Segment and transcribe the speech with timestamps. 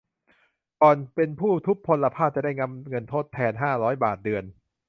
[0.81, 4.43] ก่อนเป็นผู้ทุพพลภาพ จะได้รับเงินทดแทน ห้าร้อย บาทเดือน